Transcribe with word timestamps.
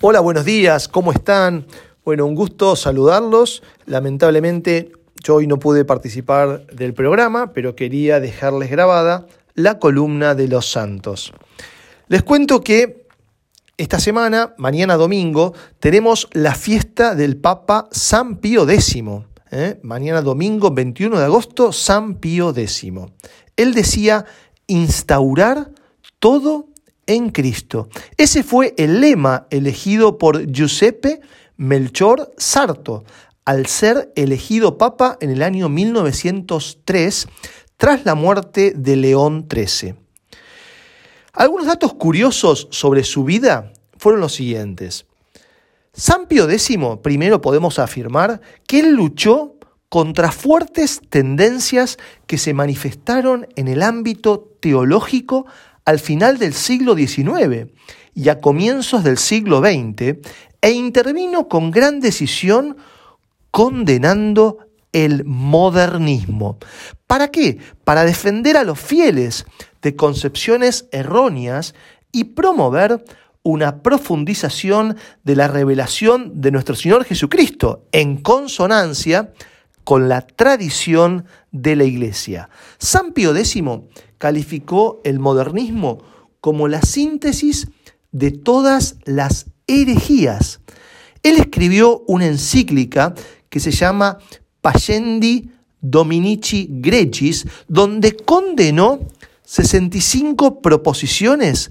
Hola, 0.00 0.20
buenos 0.20 0.44
días, 0.44 0.86
¿cómo 0.86 1.10
están? 1.10 1.66
Bueno, 2.04 2.24
un 2.24 2.36
gusto 2.36 2.76
saludarlos. 2.76 3.64
Lamentablemente 3.84 4.92
yo 5.24 5.34
hoy 5.34 5.48
no 5.48 5.58
pude 5.58 5.84
participar 5.84 6.68
del 6.68 6.94
programa, 6.94 7.52
pero 7.52 7.74
quería 7.74 8.20
dejarles 8.20 8.70
grabada 8.70 9.26
la 9.54 9.80
columna 9.80 10.36
de 10.36 10.46
los 10.46 10.70
santos. 10.70 11.32
Les 12.06 12.22
cuento 12.22 12.60
que 12.60 13.08
esta 13.76 13.98
semana, 13.98 14.54
mañana 14.56 14.94
domingo, 14.96 15.52
tenemos 15.80 16.28
la 16.30 16.54
fiesta 16.54 17.16
del 17.16 17.36
Papa 17.36 17.88
San 17.90 18.36
Pío 18.36 18.70
X. 18.70 19.02
¿eh? 19.50 19.80
Mañana 19.82 20.22
domingo 20.22 20.70
21 20.70 21.18
de 21.18 21.24
agosto, 21.24 21.72
San 21.72 22.20
Pío 22.20 22.50
X. 22.50 22.86
Él 23.56 23.74
decía 23.74 24.26
instaurar 24.68 25.72
todo 26.20 26.67
en 27.08 27.30
Cristo. 27.30 27.88
Ese 28.16 28.44
fue 28.44 28.74
el 28.76 29.00
lema 29.00 29.48
elegido 29.50 30.16
por 30.18 30.46
Giuseppe 30.46 31.20
Melchor 31.56 32.32
Sarto 32.36 33.04
al 33.44 33.66
ser 33.66 34.12
elegido 34.14 34.78
papa 34.78 35.16
en 35.20 35.30
el 35.30 35.42
año 35.42 35.68
1903 35.68 37.26
tras 37.76 38.04
la 38.04 38.14
muerte 38.14 38.74
de 38.76 38.94
León 38.94 39.48
XIII. 39.50 39.94
Algunos 41.32 41.66
datos 41.66 41.94
curiosos 41.94 42.68
sobre 42.70 43.04
su 43.04 43.24
vida 43.24 43.72
fueron 43.96 44.20
los 44.20 44.34
siguientes. 44.34 45.06
San 45.92 46.26
Pío 46.26 46.48
X, 46.48 46.76
primero 47.02 47.40
podemos 47.40 47.78
afirmar 47.78 48.40
que 48.66 48.80
él 48.80 48.94
luchó 48.94 49.54
contra 49.88 50.30
fuertes 50.30 51.00
tendencias 51.08 51.96
que 52.26 52.36
se 52.36 52.52
manifestaron 52.52 53.48
en 53.56 53.68
el 53.68 53.82
ámbito 53.82 54.52
teológico 54.60 55.46
al 55.88 56.00
final 56.00 56.36
del 56.36 56.52
siglo 56.52 56.94
XIX 56.94 57.68
y 58.14 58.28
a 58.28 58.42
comienzos 58.42 59.04
del 59.04 59.16
siglo 59.16 59.60
XX 59.60 60.18
e 60.60 60.70
intervino 60.72 61.48
con 61.48 61.70
gran 61.70 61.98
decisión 61.98 62.76
condenando 63.50 64.58
el 64.92 65.24
modernismo. 65.24 66.58
¿Para 67.06 67.28
qué? 67.28 67.56
Para 67.84 68.04
defender 68.04 68.58
a 68.58 68.64
los 68.64 68.78
fieles 68.78 69.46
de 69.80 69.96
concepciones 69.96 70.88
erróneas 70.92 71.74
y 72.12 72.24
promover 72.24 73.02
una 73.42 73.82
profundización 73.82 74.98
de 75.24 75.36
la 75.36 75.48
revelación 75.48 76.42
de 76.42 76.50
nuestro 76.50 76.74
Señor 76.74 77.06
Jesucristo 77.06 77.86
en 77.92 78.18
consonancia 78.18 79.32
con 79.84 80.10
la 80.10 80.20
tradición 80.20 81.24
de 81.50 81.76
la 81.76 81.84
Iglesia. 81.84 82.50
San 82.76 83.12
Pío 83.14 83.34
X 83.34 83.56
calificó 84.18 85.00
el 85.04 85.18
modernismo 85.18 85.98
como 86.40 86.68
la 86.68 86.82
síntesis 86.82 87.68
de 88.12 88.30
todas 88.30 88.96
las 89.04 89.46
herejías. 89.66 90.60
Él 91.22 91.36
escribió 91.36 92.04
una 92.06 92.26
encíclica 92.26 93.14
que 93.48 93.60
se 93.60 93.70
llama 93.70 94.18
Payendi 94.60 95.50
Dominici 95.80 96.68
Gregis, 96.70 97.46
donde 97.68 98.16
condenó 98.16 99.00
65 99.44 100.60
proposiciones 100.60 101.70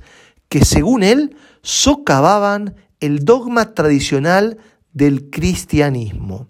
que, 0.49 0.65
según 0.65 1.03
él, 1.03 1.35
socavaban 1.61 2.75
el 2.99 3.25
dogma 3.25 3.73
tradicional 3.73 4.57
del 4.93 5.29
cristianismo. 5.29 6.47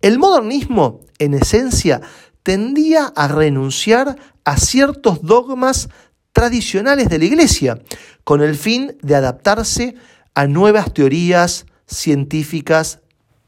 El 0.00 0.18
modernismo, 0.18 1.00
en 1.18 1.34
esencia, 1.34 2.00
tendía 2.42 3.06
a 3.06 3.28
renunciar 3.28 4.16
a 4.44 4.56
ciertos 4.56 5.22
dogmas 5.22 5.88
tradicionales 6.32 7.08
de 7.08 7.18
la 7.18 7.24
Iglesia, 7.24 7.80
con 8.24 8.42
el 8.42 8.56
fin 8.56 8.96
de 9.02 9.14
adaptarse 9.14 9.94
a 10.34 10.46
nuevas 10.46 10.92
teorías 10.92 11.66
científicas 11.86 13.00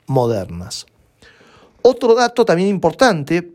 modernas. 0.06 0.86
Otro 1.82 2.14
dato 2.14 2.44
también 2.44 2.68
importante 2.68 3.54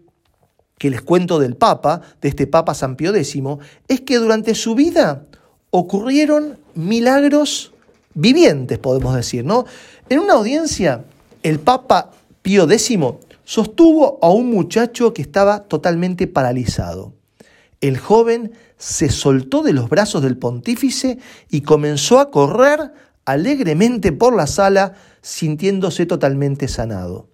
que 0.77 0.89
les 0.89 1.01
cuento 1.01 1.39
del 1.39 1.55
Papa, 1.55 2.01
de 2.21 2.29
este 2.29 2.47
Papa 2.47 2.73
San 2.73 2.95
Pío 2.95 3.13
X, 3.13 3.41
es 3.87 4.01
que 4.01 4.17
durante 4.17 4.55
su 4.55 4.75
vida 4.75 5.25
ocurrieron 5.71 6.57
milagros 6.73 7.73
vivientes, 8.13 8.79
podemos 8.79 9.15
decir, 9.15 9.45
¿no? 9.45 9.65
En 10.09 10.19
una 10.19 10.33
audiencia, 10.33 11.03
el 11.43 11.59
Papa 11.59 12.11
Pío 12.41 12.63
X 12.69 12.97
sostuvo 13.49 14.19
a 14.21 14.29
un 14.29 14.51
muchacho 14.51 15.11
que 15.11 15.23
estaba 15.23 15.63
totalmente 15.63 16.27
paralizado. 16.27 17.15
El 17.81 17.97
joven 17.97 18.51
se 18.77 19.09
soltó 19.09 19.63
de 19.63 19.73
los 19.73 19.89
brazos 19.89 20.21
del 20.21 20.37
pontífice 20.37 21.17
y 21.49 21.61
comenzó 21.61 22.19
a 22.19 22.29
correr 22.29 22.93
alegremente 23.25 24.11
por 24.11 24.35
la 24.35 24.45
sala, 24.45 24.93
sintiéndose 25.23 26.05
totalmente 26.05 26.67
sanado. 26.67 27.27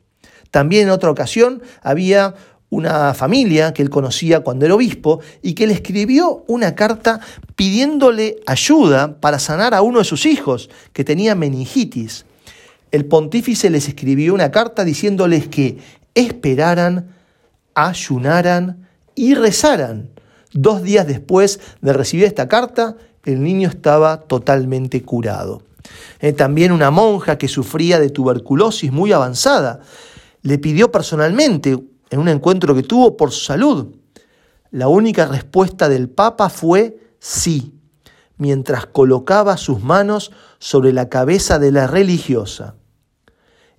También 0.51 0.83
en 0.83 0.91
otra 0.91 1.11
ocasión 1.11 1.61
había 1.81 2.33
una 2.69 3.13
familia 3.13 3.73
que 3.73 3.81
él 3.81 3.89
conocía 3.89 4.39
cuando 4.39 4.63
era 4.63 4.75
obispo 4.75 5.19
y 5.41 5.53
que 5.53 5.67
le 5.67 5.73
escribió 5.73 6.45
una 6.47 6.75
carta 6.75 7.19
pidiéndole 7.57 8.37
ayuda 8.47 9.19
para 9.19 9.37
sanar 9.37 9.73
a 9.73 9.81
uno 9.81 9.99
de 9.99 10.05
sus 10.05 10.25
hijos 10.25 10.69
que 10.93 11.03
tenía 11.03 11.35
meningitis. 11.35 12.25
El 12.91 13.03
pontífice 13.03 13.69
les 13.69 13.89
escribió 13.89 14.33
una 14.33 14.51
carta 14.51 14.85
diciéndoles 14.85 15.49
que 15.49 15.79
esperaran, 16.15 17.15
ayunaran 17.75 18.87
y 19.13 19.35
rezaran 19.35 20.15
Dos 20.55 20.83
días 20.83 21.05
después 21.05 21.59
de 21.81 21.91
recibir 21.91 22.23
esta 22.23 22.47
carta, 22.47 22.95
el 23.25 23.43
niño 23.43 23.67
estaba 23.67 24.21
totalmente 24.21 25.03
curado. 25.03 25.63
Eh, 26.21 26.31
también 26.31 26.71
una 26.71 26.91
monja 26.91 27.37
que 27.37 27.49
sufría 27.49 27.99
de 27.99 28.09
tuberculosis 28.09 28.89
muy 28.89 29.11
avanzada 29.11 29.81
le 30.43 30.57
pidió 30.57 30.93
personalmente, 30.93 31.77
en 32.09 32.19
un 32.19 32.29
encuentro 32.29 32.73
que 32.73 32.83
tuvo, 32.83 33.17
por 33.17 33.31
su 33.31 33.43
salud. 33.43 33.97
La 34.71 34.87
única 34.87 35.25
respuesta 35.25 35.89
del 35.89 36.07
Papa 36.07 36.47
fue 36.47 36.99
sí, 37.19 37.73
mientras 38.37 38.85
colocaba 38.85 39.57
sus 39.57 39.83
manos 39.83 40.31
sobre 40.57 40.93
la 40.93 41.09
cabeza 41.09 41.59
de 41.59 41.73
la 41.73 41.85
religiosa. 41.85 42.75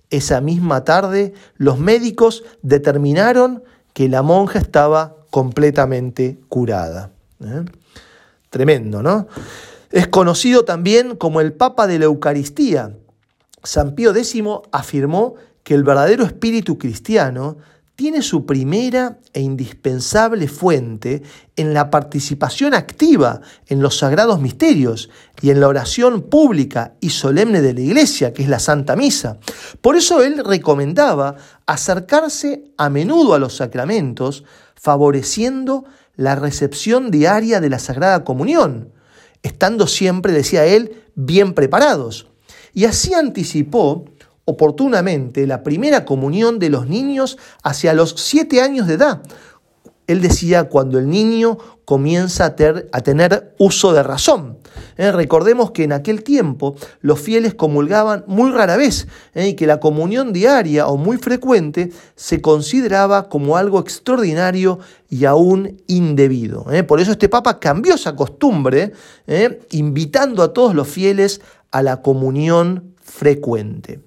Esa 0.09 0.41
misma 0.41 0.83
tarde 0.83 1.33
los 1.57 1.79
médicos 1.79 2.43
determinaron 2.61 3.63
que 3.93 4.07
la 4.09 4.21
monja 4.21 4.59
estaba 4.59 5.15
completamente 5.31 6.39
curada. 6.47 7.11
¿eh? 7.43 7.65
Tremendo, 8.49 9.03
¿no? 9.03 9.27
Es 9.91 10.07
conocido 10.07 10.65
también 10.65 11.15
como 11.15 11.41
el 11.41 11.53
Papa 11.53 11.87
de 11.87 11.99
la 11.99 12.05
Eucaristía. 12.05 12.95
San 13.63 13.95
Pío 13.95 14.15
X 14.15 14.41
afirmó 14.71 15.35
que 15.63 15.73
el 15.73 15.83
verdadero 15.83 16.23
espíritu 16.23 16.77
cristiano 16.77 17.57
tiene 17.97 18.21
su 18.21 18.45
primera 18.45 19.17
e 19.33 19.41
indispensable 19.41 20.47
fuente 20.47 21.23
en 21.55 21.73
la 21.73 21.89
participación 21.89 22.75
activa 22.75 23.41
en 23.65 23.81
los 23.81 23.97
sagrados 23.97 24.39
misterios 24.39 25.09
y 25.41 25.49
en 25.49 25.59
la 25.59 25.67
oración 25.67 26.21
pública 26.21 26.93
y 27.01 27.09
solemne 27.09 27.59
de 27.59 27.73
la 27.73 27.81
Iglesia, 27.81 28.33
que 28.33 28.43
es 28.43 28.49
la 28.49 28.59
Santa 28.59 28.95
Misa. 28.95 29.39
Por 29.81 29.95
eso 29.95 30.21
él 30.21 30.43
recomendaba 30.45 31.37
acercarse 31.65 32.65
a 32.77 32.91
menudo 32.91 33.33
a 33.33 33.39
los 33.39 33.55
sacramentos, 33.55 34.43
favoreciendo 34.75 35.85
la 36.15 36.35
recepción 36.35 37.09
diaria 37.09 37.59
de 37.59 37.71
la 37.71 37.79
Sagrada 37.79 38.23
Comunión, 38.23 38.93
estando 39.41 39.87
siempre, 39.87 40.33
decía 40.33 40.67
él, 40.67 41.03
bien 41.15 41.55
preparados. 41.55 42.27
Y 42.75 42.85
así 42.85 43.15
anticipó 43.15 44.05
oportunamente 44.49 45.45
la 45.45 45.61
primera 45.61 46.05
comunión 46.05 46.57
de 46.57 46.69
los 46.69 46.87
niños 46.87 47.37
hacia 47.63 47.93
los 47.93 48.15
siete 48.17 48.61
años 48.61 48.87
de 48.87 48.93
edad. 48.93 49.21
Él 50.07 50.21
decía 50.21 50.69
cuando 50.69 50.99
el 50.99 51.09
niño 51.09 51.57
comienza 51.83 52.45
a, 52.45 53.01
tener 53.01 53.53
uso 53.59 53.91
de 53.91 54.03
razón. 54.03 54.57
Eh, 54.95 55.11
recordemos 55.11 55.71
que 55.71 55.83
en 55.83 55.91
aquel 55.91 56.23
tiempo 56.23 56.75
los 57.01 57.19
fieles 57.19 57.55
comulgaban 57.55 58.23
muy 58.25 58.51
rara 58.51 58.77
vez 58.77 59.09
eh, 59.33 59.49
y 59.49 59.53
que 59.55 59.67
la 59.67 59.81
comunión 59.81 60.31
diaria 60.31 60.87
o 60.87 60.95
muy 60.95 61.17
frecuente 61.17 61.91
se 62.15 62.41
consideraba 62.41 63.27
como 63.27 63.57
algo 63.57 63.81
extraordinario 63.81 64.79
y 65.09 65.25
aún 65.25 65.81
indebido. 65.87 66.71
Eh. 66.71 66.83
Por 66.83 67.01
eso 67.01 67.11
este 67.11 67.27
Papa 67.27 67.59
cambió 67.59 67.95
esa 67.95 68.15
costumbre, 68.15 68.93
invitando 69.71 70.41
a 70.41 70.53
todos 70.53 70.73
los 70.73 70.87
fieles 70.87 71.41
a 71.71 71.83
la 71.83 72.01
comunión 72.01 72.95
frecuente. 73.01 74.06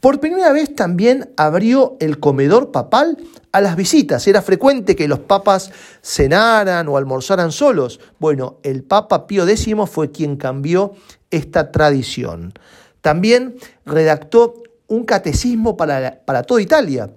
Por 0.00 0.18
primera 0.18 0.50
vez 0.52 0.74
también 0.74 1.30
abrió 1.36 1.96
el 2.00 2.18
comedor 2.18 2.72
papal 2.72 3.18
a 3.52 3.60
las 3.60 3.76
visitas. 3.76 4.26
Era 4.26 4.40
frecuente 4.40 4.96
que 4.96 5.08
los 5.08 5.18
papas 5.18 5.72
cenaran 6.02 6.88
o 6.88 6.96
almorzaran 6.96 7.52
solos. 7.52 8.00
Bueno, 8.18 8.56
el 8.62 8.82
Papa 8.82 9.26
Pío 9.26 9.46
X 9.46 9.74
fue 9.90 10.10
quien 10.10 10.36
cambió 10.36 10.94
esta 11.30 11.70
tradición. 11.70 12.54
También 13.02 13.56
redactó 13.84 14.62
un 14.86 15.04
catecismo 15.04 15.76
para, 15.76 16.22
para 16.24 16.44
toda 16.44 16.62
Italia. 16.62 17.10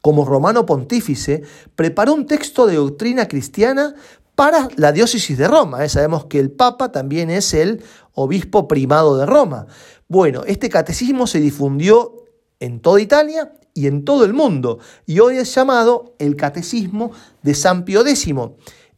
Como 0.00 0.24
romano 0.24 0.64
pontífice, 0.64 1.42
preparó 1.76 2.14
un 2.14 2.26
texto 2.26 2.66
de 2.66 2.76
doctrina 2.76 3.28
cristiana 3.28 3.94
para 4.34 4.68
la 4.76 4.92
diócesis 4.92 5.38
de 5.38 5.48
Roma. 5.48 5.84
¿eh? 5.84 5.88
Sabemos 5.88 6.26
que 6.26 6.38
el 6.38 6.50
Papa 6.50 6.92
también 6.92 7.30
es 7.30 7.54
el 7.54 7.82
obispo 8.12 8.68
primado 8.68 9.16
de 9.16 9.26
Roma. 9.26 9.66
Bueno, 10.08 10.42
este 10.46 10.68
catecismo 10.68 11.26
se 11.26 11.40
difundió 11.40 12.24
en 12.60 12.80
toda 12.80 13.00
Italia 13.00 13.52
y 13.74 13.86
en 13.86 14.04
todo 14.04 14.24
el 14.24 14.32
mundo, 14.32 14.78
y 15.04 15.18
hoy 15.18 15.36
es 15.36 15.52
llamado 15.52 16.14
el 16.20 16.36
Catecismo 16.36 17.10
de 17.42 17.54
San 17.54 17.84
Pío 17.84 18.06
X. 18.06 18.32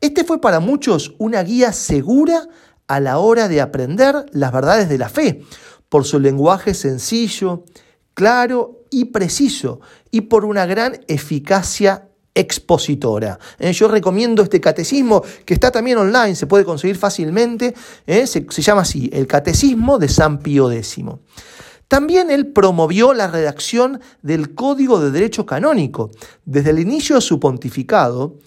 Este 0.03 0.25
fue 0.25 0.41
para 0.41 0.61
muchos 0.61 1.15
una 1.19 1.43
guía 1.43 1.73
segura 1.73 2.47
a 2.87 3.00
la 3.00 3.19
hora 3.19 3.49
de 3.49 3.62
aprender 3.62 4.27
las 4.33 4.53
verdades 4.53 4.88
de 4.91 4.99
la 4.99 5.09
fe, 5.09 5.43
por 5.88 6.05
su 6.05 6.21
lenguaje 6.21 6.75
sencillo, 6.75 7.65
claro 8.12 8.85
y 8.91 9.06
preciso, 9.06 9.81
y 10.11 10.23
por 10.23 10.44
una 10.44 10.67
gran 10.67 11.00
eficacia 11.09 12.11
expositora. 12.37 13.38
Eh, 13.59 13.73
yo 13.73 13.88
recomiendo 13.88 14.43
este 14.43 14.61
catecismo 14.61 15.25
que 15.44 15.55
está 15.55 15.73
también 15.73 15.99
online, 15.99 16.37
se 16.37 16.47
puede 16.47 16.65
conseguir 16.65 16.97
fácilmente, 16.97 17.75
eh, 18.06 18.27
se, 18.27 18.47
se, 18.49 18.62
llama 18.62 18.83
así, 18.83 19.11
el 19.12 19.27
Catecismo 19.27 19.99
de 19.99 20.09
San 20.09 20.38
Pío 20.38 20.71
X. 20.71 21.05
También 21.88 22.31
él 22.31 22.49
promovió 22.49 23.15
la 23.15 23.29
redacción 23.29 24.00
del 24.23 24.55
Código 24.55 25.00
de 25.00 25.11
Derecho 25.11 25.47
Canónico. 25.47 26.11
Desde 26.44 26.71
el 26.71 26.79
inicio 26.79 27.17
de 27.17 27.23
su 27.23 27.41
pontificado, 27.41 28.38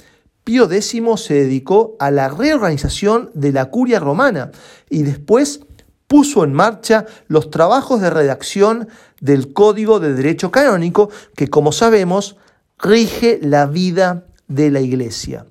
Pío 0.44 0.65
X 0.65 1.01
se 1.15 1.33
dedicó 1.33 1.95
a 2.00 2.12
la 2.12 2.30
reorganización 2.30 3.31
de 3.33 3.51
la 3.51 3.65
curia 3.65 4.00
romana 4.00 4.51
y 4.89 5.03
después 5.03 5.62
puso 6.07 6.44
en 6.44 6.53
marcha 6.53 7.06
los 7.27 7.51
trabajos 7.51 8.01
de 8.01 8.09
redacción 8.09 8.88
del 9.21 9.53
Código 9.53 10.00
de 10.00 10.13
Derecho 10.13 10.51
Canónico 10.51 11.09
que, 11.36 11.50
como 11.50 11.71
sabemos, 11.71 12.36
rige 12.79 13.39
la 13.41 13.65
vida 13.65 14.25
de 14.47 14.71
la 14.71 14.81
Iglesia. 14.81 15.45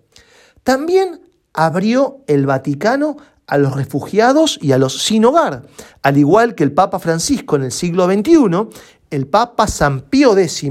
También 0.62 1.20
abrió 1.52 2.24
el 2.26 2.46
Vaticano 2.46 3.16
a 3.46 3.56
los 3.58 3.74
refugiados 3.74 4.58
y 4.60 4.72
a 4.72 4.78
los 4.78 5.02
sin 5.02 5.24
hogar, 5.24 5.62
al 6.02 6.18
igual 6.18 6.54
que 6.54 6.64
el 6.64 6.72
Papa 6.72 6.98
Francisco 6.98 7.56
en 7.56 7.64
el 7.64 7.72
siglo 7.72 8.06
XXI, 8.06 8.68
el 9.10 9.26
Papa 9.26 9.66
San 9.66 10.02
Pío 10.02 10.36
X 10.36 10.70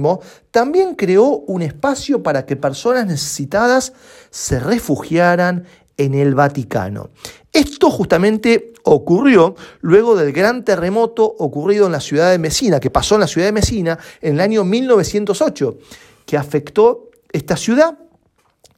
también 0.51 0.93
creó 0.93 1.25
un 1.47 1.63
espacio 1.63 2.21
para 2.21 2.45
que 2.45 2.55
personas 2.55 3.07
necesitadas 3.07 3.93
se 4.29 4.59
refugiaran 4.59 5.65
en 5.97 6.13
el 6.13 6.35
Vaticano. 6.35 7.09
Esto 7.51 7.89
justamente 7.89 8.73
ocurrió 8.83 9.55
luego 9.81 10.15
del 10.15 10.31
gran 10.31 10.63
terremoto 10.63 11.25
ocurrido 11.25 11.87
en 11.87 11.91
la 11.91 11.99
ciudad 11.99 12.29
de 12.29 12.37
Messina, 12.37 12.79
que 12.79 12.91
pasó 12.91 13.15
en 13.15 13.21
la 13.21 13.27
ciudad 13.27 13.47
de 13.47 13.53
Messina 13.53 13.97
en 14.21 14.35
el 14.35 14.41
año 14.41 14.63
1908, 14.63 15.77
que 16.27 16.37
afectó 16.37 17.09
esta 17.31 17.57
ciudad 17.57 17.97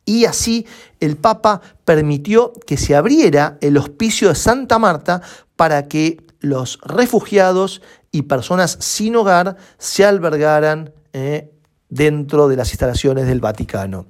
y 0.05 0.25
así 0.25 0.65
el 0.99 1.17
Papa 1.17 1.61
permitió 1.83 2.53
que 2.65 2.77
se 2.77 2.95
abriera 2.95 3.57
el 3.61 3.77
hospicio 3.77 4.29
de 4.29 4.35
Santa 4.35 4.79
Marta 4.79 5.21
para 5.55 5.87
que 5.87 6.17
los 6.39 6.79
refugiados 6.81 7.81
y 8.11 8.23
personas 8.23 8.77
sin 8.79 9.15
hogar 9.15 9.57
se 9.77 10.05
albergaran 10.05 10.93
eh, 11.13 11.51
dentro 11.89 12.47
de 12.47 12.55
las 12.55 12.71
instalaciones 12.71 13.27
del 13.27 13.39
Vaticano. 13.39 14.05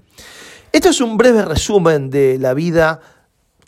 Esto 0.71 0.89
es 0.89 1.01
un 1.01 1.17
breve 1.17 1.43
resumen 1.43 2.09
de 2.09 2.37
la 2.37 2.53
vida 2.53 3.01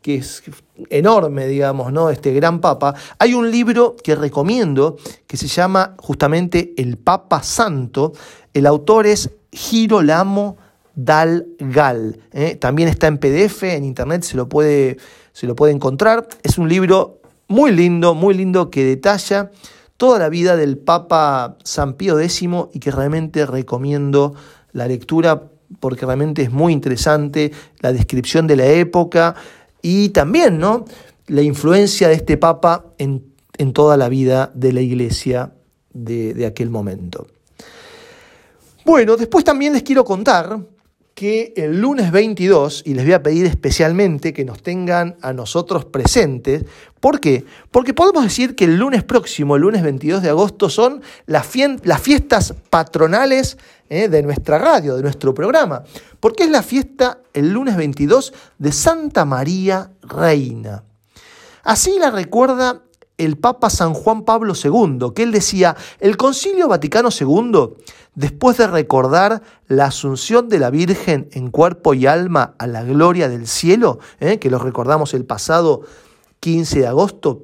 que 0.01 0.15
es 0.15 0.43
enorme, 0.89 1.47
digamos, 1.47 1.91
¿no? 1.91 2.09
Este 2.09 2.33
gran 2.33 2.61
papa. 2.61 2.95
Hay 3.19 3.33
un 3.33 3.51
libro 3.51 3.95
que 4.01 4.15
recomiendo 4.15 4.97
que 5.27 5.37
se 5.37 5.47
llama 5.47 5.95
justamente 5.99 6.73
El 6.77 6.97
Papa 6.97 7.43
Santo. 7.43 8.13
El 8.53 8.65
autor 8.65 9.05
es 9.05 9.29
Girolamo 9.51 10.57
Dal 10.95 11.47
Gal. 11.59 12.19
¿eh? 12.31 12.55
También 12.55 12.89
está 12.89 13.07
en 13.07 13.17
PDF, 13.17 13.63
en 13.63 13.83
internet 13.83 14.23
se 14.23 14.37
lo, 14.37 14.49
puede, 14.49 14.97
se 15.33 15.47
lo 15.47 15.55
puede 15.55 15.73
encontrar. 15.73 16.27
Es 16.43 16.57
un 16.57 16.69
libro 16.69 17.21
muy 17.47 17.71
lindo, 17.71 18.13
muy 18.13 18.33
lindo 18.33 18.69
que 18.69 18.83
detalla 18.83 19.51
toda 19.97 20.19
la 20.19 20.29
vida 20.29 20.55
del 20.55 20.77
Papa 20.77 21.57
San 21.63 21.93
Pío 21.93 22.19
X 22.19 22.43
y 22.73 22.79
que 22.79 22.91
realmente 22.91 23.45
recomiendo 23.45 24.33
la 24.73 24.87
lectura 24.87 25.49
porque 25.79 26.05
realmente 26.05 26.41
es 26.41 26.51
muy 26.51 26.73
interesante 26.73 27.51
la 27.79 27.93
descripción 27.93 28.47
de 28.47 28.55
la 28.55 28.65
época 28.65 29.35
y 29.81 30.09
también 30.09 30.59
¿no? 30.59 30.85
la 31.27 31.41
influencia 31.41 32.07
de 32.07 32.15
este 32.15 32.37
Papa 32.37 32.85
en, 32.97 33.31
toda 33.73 33.95
la 33.95 34.09
vida 34.09 34.51
de 34.55 34.73
la 34.73 34.81
iglesia 34.81 35.53
de, 35.93 36.33
de 36.33 36.47
aquel 36.47 36.71
momento. 36.71 37.27
Bueno, 38.85 39.15
después 39.15 39.45
también 39.45 39.73
les 39.73 39.83
quiero 39.83 40.03
contar 40.03 40.59
que 41.13 41.53
el 41.55 41.79
lunes 41.79 42.11
22, 42.11 42.83
y 42.85 42.95
les 42.95 43.05
voy 43.05 43.13
a 43.13 43.21
pedir 43.21 43.45
especialmente 43.45 44.33
que 44.33 44.43
nos 44.43 44.63
tengan 44.63 45.17
a 45.21 45.33
nosotros 45.33 45.85
presentes, 45.85 46.65
¿por 46.99 47.19
qué? 47.19 47.45
Porque 47.69 47.93
podemos 47.93 48.23
decir 48.23 48.55
que 48.55 48.63
el 48.63 48.77
lunes 48.77 49.03
próximo, 49.03 49.55
el 49.55 49.61
lunes 49.61 49.83
22 49.83 50.23
de 50.23 50.29
agosto, 50.29 50.67
son 50.69 51.01
las, 51.27 51.45
fiestas 51.45 52.55
patronales 52.71 53.57
eh, 53.89 54.07
de 54.07 54.23
nuestra 54.23 54.57
radio, 54.57 54.95
de 54.95 55.03
nuestro 55.03 55.33
programa, 55.35 55.83
porque 56.19 56.45
es 56.45 56.49
la 56.49 56.63
fiesta 56.63 57.19
el 57.33 57.51
lunes 57.51 57.77
22 57.77 58.33
de 58.57 58.71
Santa 58.71 59.23
María 59.23 59.91
Reina. 60.01 60.83
Así 61.63 61.99
la 61.99 62.09
recuerda 62.09 62.81
el 63.25 63.37
Papa 63.37 63.69
San 63.69 63.93
Juan 63.93 64.23
Pablo 64.23 64.53
II, 64.61 65.11
que 65.15 65.23
él 65.23 65.31
decía, 65.31 65.75
el 65.99 66.17
Concilio 66.17 66.67
Vaticano 66.67 67.09
II, 67.17 67.75
después 68.15 68.57
de 68.57 68.67
recordar 68.67 69.43
la 69.67 69.85
asunción 69.85 70.49
de 70.49 70.59
la 70.59 70.71
Virgen 70.71 71.29
en 71.31 71.51
cuerpo 71.51 71.93
y 71.93 72.07
alma 72.07 72.55
a 72.57 72.65
la 72.65 72.83
gloria 72.83 73.29
del 73.29 73.47
cielo, 73.47 73.99
¿eh? 74.19 74.39
que 74.39 74.49
lo 74.49 74.57
recordamos 74.57 75.13
el 75.13 75.25
pasado 75.25 75.81
15 76.39 76.79
de 76.79 76.87
agosto, 76.87 77.43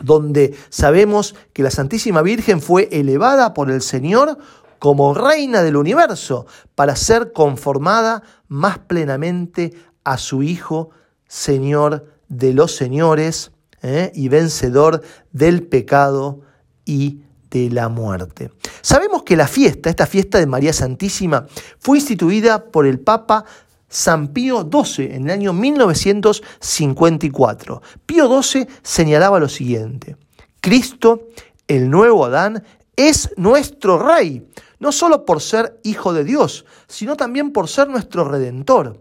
donde 0.00 0.54
sabemos 0.68 1.34
que 1.52 1.62
la 1.62 1.70
Santísima 1.70 2.20
Virgen 2.20 2.60
fue 2.60 2.88
elevada 2.92 3.54
por 3.54 3.70
el 3.70 3.80
Señor 3.80 4.38
como 4.78 5.14
reina 5.14 5.62
del 5.62 5.76
universo 5.76 6.46
para 6.74 6.94
ser 6.94 7.32
conformada 7.32 8.22
más 8.46 8.78
plenamente 8.78 9.72
a 10.04 10.18
su 10.18 10.42
Hijo, 10.42 10.90
Señor 11.26 12.06
de 12.28 12.52
los 12.52 12.76
señores, 12.76 13.52
¿eh? 13.82 14.12
y 14.14 14.28
vencedor 14.28 15.02
del 15.32 15.62
pecado 15.62 16.40
y 16.84 17.22
de 17.50 17.70
la 17.70 17.88
muerte. 17.88 18.50
Sabemos 18.82 19.22
que 19.22 19.36
la 19.36 19.48
fiesta, 19.48 19.88
esta 19.90 20.06
fiesta 20.06 20.38
de 20.38 20.46
María 20.46 20.72
Santísima, 20.72 21.46
fue 21.78 21.98
instituida 21.98 22.64
por 22.64 22.86
el 22.86 23.00
Papa 23.00 23.44
San 23.88 24.28
Pío 24.28 24.70
XII 24.70 25.14
en 25.14 25.24
el 25.24 25.30
año 25.30 25.52
1954. 25.52 27.82
Pío 28.04 28.42
XII 28.42 28.68
señalaba 28.82 29.40
lo 29.40 29.48
siguiente, 29.48 30.16
Cristo, 30.60 31.28
el 31.66 31.90
nuevo 31.90 32.26
Adán, 32.26 32.62
es 32.96 33.30
nuestro 33.36 33.98
Rey, 33.98 34.46
no 34.78 34.92
solo 34.92 35.24
por 35.24 35.40
ser 35.40 35.80
Hijo 35.84 36.12
de 36.12 36.24
Dios, 36.24 36.66
sino 36.86 37.16
también 37.16 37.52
por 37.52 37.68
ser 37.68 37.88
nuestro 37.88 38.24
Redentor. 38.24 39.00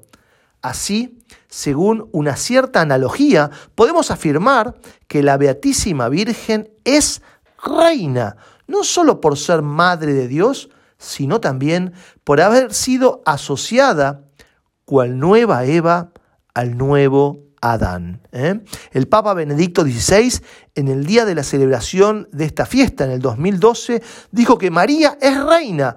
Así, 0.62 1.20
según 1.48 2.10
una 2.12 2.36
cierta 2.36 2.82
analogía, 2.82 3.52
podemos 3.76 4.12
afirmar 4.12 4.76
que 5.08 5.24
la 5.24 5.38
Beatísima 5.38 6.10
Virgen 6.10 6.70
es 6.84 7.22
reina, 7.64 8.38
no 8.68 8.84
solo 8.84 9.22
por 9.22 9.38
ser 9.38 9.62
madre 9.62 10.14
de 10.14 10.28
Dios, 10.28 10.70
sino 10.98 11.40
también 11.40 11.94
por 12.24 12.42
haber 12.42 12.74
sido 12.74 13.22
asociada 13.26 14.24
cual 14.86 15.20
nueva 15.20 15.66
Eva 15.66 16.12
al 16.54 16.78
nuevo 16.78 17.48
Adán. 17.62 18.22
¿eh? 18.32 18.62
El 18.92 19.08
Papa 19.08 19.34
Benedicto 19.34 19.84
XVI, 19.84 20.42
en 20.76 20.88
el 20.88 21.06
día 21.06 21.26
de 21.26 21.36
la 21.36 21.44
celebración 21.44 22.28
de 22.32 22.46
esta 22.46 22.66
fiesta, 22.66 23.04
en 23.04 23.12
el 23.12 23.22
2012, 23.22 24.02
dijo 24.32 24.58
que 24.58 24.72
María 24.72 25.18
es 25.22 25.44
reina, 25.44 25.96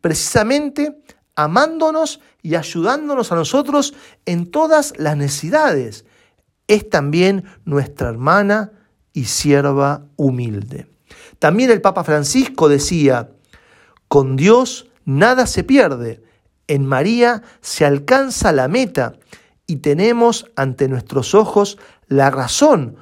precisamente 0.00 1.02
amándonos 1.34 2.20
y 2.42 2.56
ayudándonos 2.56 3.32
a 3.32 3.36
nosotros 3.36 3.94
en 4.26 4.50
todas 4.50 4.94
las 4.98 5.16
necesidades. 5.16 6.04
Es 6.66 6.88
también 6.90 7.44
nuestra 7.64 8.08
hermana 8.08 8.72
y 9.12 9.24
sierva 9.24 10.06
humilde. 10.16 10.86
También 11.38 11.70
el 11.70 11.80
Papa 11.80 12.04
Francisco 12.04 12.68
decía, 12.68 13.30
con 14.08 14.36
Dios 14.36 14.88
nada 15.04 15.46
se 15.46 15.64
pierde, 15.64 16.22
en 16.68 16.86
María 16.86 17.42
se 17.60 17.84
alcanza 17.84 18.52
la 18.52 18.68
meta 18.68 19.14
y 19.66 19.76
tenemos 19.76 20.46
ante 20.56 20.88
nuestros 20.88 21.34
ojos 21.34 21.78
la 22.08 22.30
razón 22.30 22.96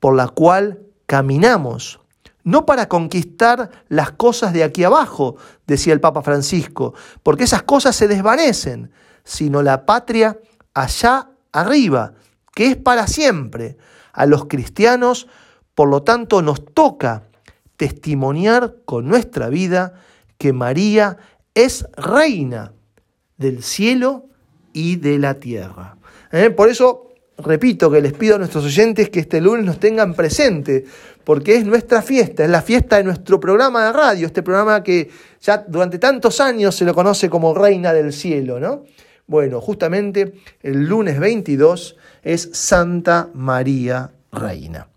por 0.00 0.16
la 0.16 0.28
cual 0.28 0.80
caminamos 1.06 2.00
no 2.44 2.66
para 2.66 2.88
conquistar 2.88 3.70
las 3.88 4.12
cosas 4.12 4.52
de 4.52 4.62
aquí 4.62 4.84
abajo, 4.84 5.36
decía 5.66 5.94
el 5.94 6.00
Papa 6.00 6.22
Francisco, 6.22 6.94
porque 7.22 7.44
esas 7.44 7.62
cosas 7.62 7.96
se 7.96 8.06
desvanecen, 8.06 8.92
sino 9.24 9.62
la 9.62 9.86
patria 9.86 10.38
allá 10.74 11.30
arriba, 11.52 12.12
que 12.54 12.66
es 12.66 12.76
para 12.76 13.06
siempre. 13.06 13.76
A 14.12 14.26
los 14.26 14.44
cristianos, 14.44 15.26
por 15.74 15.88
lo 15.88 16.02
tanto, 16.02 16.42
nos 16.42 16.64
toca 16.64 17.24
testimoniar 17.76 18.76
con 18.84 19.08
nuestra 19.08 19.48
vida 19.48 19.94
que 20.38 20.52
María 20.52 21.16
es 21.54 21.86
reina 21.96 22.72
del 23.38 23.62
cielo 23.62 24.26
y 24.72 24.96
de 24.96 25.18
la 25.18 25.34
tierra. 25.34 25.96
¿eh? 26.30 26.50
Por 26.50 26.68
eso, 26.68 27.13
repito 27.38 27.90
que 27.90 28.00
les 28.00 28.12
pido 28.12 28.36
a 28.36 28.38
nuestros 28.38 28.64
oyentes 28.64 29.10
que 29.10 29.20
este 29.20 29.40
lunes 29.40 29.64
nos 29.64 29.78
tengan 29.78 30.14
presente, 30.14 30.84
porque 31.24 31.56
es 31.56 31.64
nuestra 31.64 32.02
fiesta, 32.02 32.44
es 32.44 32.50
la 32.50 32.62
fiesta 32.62 32.96
de 32.96 33.04
nuestro 33.04 33.40
programa 33.40 33.86
de 33.86 33.92
radio, 33.92 34.26
este 34.26 34.42
programa 34.42 34.82
que 34.82 35.10
ya 35.40 35.64
durante 35.66 35.98
tantos 35.98 36.40
años 36.40 36.74
se 36.74 36.84
lo 36.84 36.94
conoce 36.94 37.28
como 37.28 37.54
Reina 37.54 37.92
del 37.92 38.12
Cielo, 38.12 38.60
¿no? 38.60 38.84
Bueno, 39.26 39.60
justamente 39.60 40.34
el 40.62 40.84
lunes 40.84 41.18
22 41.18 41.96
es 42.22 42.50
Santa 42.52 43.30
María 43.32 44.10
Reina. 44.30 44.88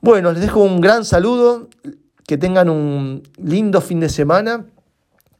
Bueno, 0.00 0.32
les 0.32 0.42
dejo 0.42 0.60
un 0.60 0.80
gran 0.80 1.04
saludo, 1.04 1.68
que 2.26 2.36
tengan 2.36 2.68
un 2.68 3.22
lindo 3.38 3.80
fin 3.80 4.00
de 4.00 4.08
semana 4.08 4.66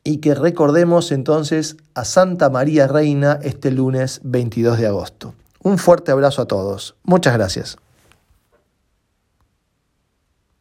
y 0.04 0.18
que 0.18 0.34
recordemos 0.34 1.12
entonces 1.12 1.76
a 1.94 2.04
Santa 2.04 2.48
María 2.48 2.86
Reina 2.86 3.38
este 3.42 3.70
lunes 3.70 4.20
22 4.24 4.78
de 4.78 4.86
agosto. 4.86 5.34
Un 5.62 5.78
fuerte 5.78 6.12
abrazo 6.12 6.42
a 6.42 6.46
todos. 6.46 6.96
Muchas 7.02 7.34
gracias. 7.34 7.76